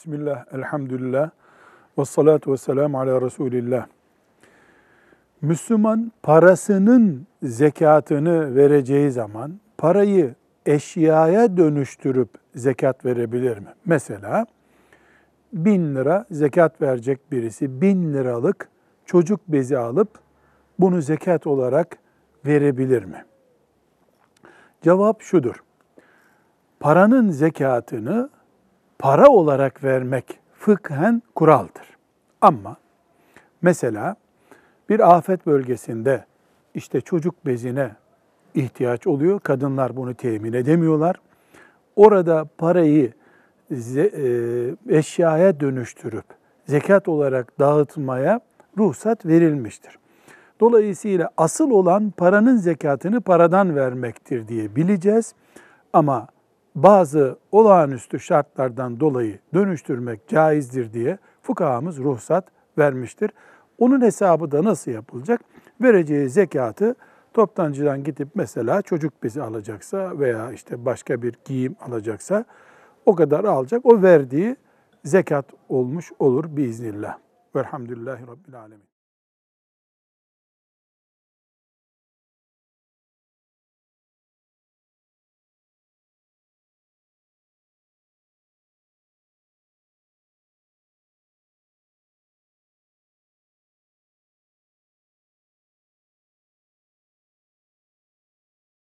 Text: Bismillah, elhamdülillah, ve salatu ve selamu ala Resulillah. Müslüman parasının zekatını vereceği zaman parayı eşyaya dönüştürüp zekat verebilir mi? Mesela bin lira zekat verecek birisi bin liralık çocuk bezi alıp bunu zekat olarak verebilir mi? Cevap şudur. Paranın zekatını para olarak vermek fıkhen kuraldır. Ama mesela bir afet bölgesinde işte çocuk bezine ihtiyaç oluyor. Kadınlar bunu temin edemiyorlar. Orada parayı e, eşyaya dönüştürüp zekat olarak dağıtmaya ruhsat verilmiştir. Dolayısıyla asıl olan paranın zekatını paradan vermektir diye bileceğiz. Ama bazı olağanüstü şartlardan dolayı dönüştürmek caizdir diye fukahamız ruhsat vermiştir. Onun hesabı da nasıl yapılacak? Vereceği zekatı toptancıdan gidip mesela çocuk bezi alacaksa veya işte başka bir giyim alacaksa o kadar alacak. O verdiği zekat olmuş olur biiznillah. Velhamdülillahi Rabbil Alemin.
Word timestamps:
Bismillah, 0.00 0.44
elhamdülillah, 0.52 1.30
ve 1.98 2.04
salatu 2.04 2.52
ve 2.52 2.56
selamu 2.56 3.00
ala 3.00 3.20
Resulillah. 3.20 3.86
Müslüman 5.42 6.12
parasının 6.22 7.26
zekatını 7.42 8.56
vereceği 8.56 9.10
zaman 9.10 9.60
parayı 9.78 10.34
eşyaya 10.66 11.56
dönüştürüp 11.56 12.28
zekat 12.54 13.04
verebilir 13.04 13.58
mi? 13.58 13.68
Mesela 13.84 14.46
bin 15.52 15.94
lira 15.94 16.26
zekat 16.30 16.82
verecek 16.82 17.32
birisi 17.32 17.80
bin 17.80 18.12
liralık 18.12 18.68
çocuk 19.06 19.40
bezi 19.48 19.78
alıp 19.78 20.08
bunu 20.78 21.02
zekat 21.02 21.46
olarak 21.46 21.98
verebilir 22.46 23.04
mi? 23.04 23.24
Cevap 24.82 25.22
şudur. 25.22 25.62
Paranın 26.80 27.30
zekatını 27.30 28.30
para 29.00 29.28
olarak 29.28 29.84
vermek 29.84 30.38
fıkhen 30.58 31.22
kuraldır. 31.34 31.96
Ama 32.40 32.76
mesela 33.62 34.16
bir 34.88 35.16
afet 35.16 35.46
bölgesinde 35.46 36.24
işte 36.74 37.00
çocuk 37.00 37.46
bezine 37.46 37.90
ihtiyaç 38.54 39.06
oluyor. 39.06 39.40
Kadınlar 39.40 39.96
bunu 39.96 40.14
temin 40.14 40.52
edemiyorlar. 40.52 41.16
Orada 41.96 42.46
parayı 42.58 43.12
e, 43.70 44.10
eşyaya 44.88 45.60
dönüştürüp 45.60 46.24
zekat 46.66 47.08
olarak 47.08 47.60
dağıtmaya 47.60 48.40
ruhsat 48.78 49.26
verilmiştir. 49.26 49.98
Dolayısıyla 50.60 51.30
asıl 51.36 51.70
olan 51.70 52.12
paranın 52.16 52.56
zekatını 52.56 53.20
paradan 53.20 53.76
vermektir 53.76 54.48
diye 54.48 54.76
bileceğiz. 54.76 55.34
Ama 55.92 56.28
bazı 56.74 57.38
olağanüstü 57.52 58.20
şartlardan 58.20 59.00
dolayı 59.00 59.38
dönüştürmek 59.54 60.28
caizdir 60.28 60.92
diye 60.92 61.18
fukahamız 61.42 61.98
ruhsat 61.98 62.44
vermiştir. 62.78 63.30
Onun 63.78 64.00
hesabı 64.00 64.50
da 64.50 64.64
nasıl 64.64 64.90
yapılacak? 64.90 65.40
Vereceği 65.80 66.28
zekatı 66.28 66.94
toptancıdan 67.34 68.04
gidip 68.04 68.28
mesela 68.34 68.82
çocuk 68.82 69.22
bezi 69.22 69.42
alacaksa 69.42 70.18
veya 70.18 70.52
işte 70.52 70.84
başka 70.84 71.22
bir 71.22 71.34
giyim 71.44 71.76
alacaksa 71.80 72.44
o 73.06 73.14
kadar 73.14 73.44
alacak. 73.44 73.86
O 73.86 74.02
verdiği 74.02 74.56
zekat 75.04 75.46
olmuş 75.68 76.12
olur 76.18 76.56
biiznillah. 76.56 77.18
Velhamdülillahi 77.56 78.26
Rabbil 78.26 78.60
Alemin. 78.60 78.89